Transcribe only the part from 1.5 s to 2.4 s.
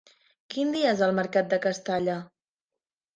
de Castalla?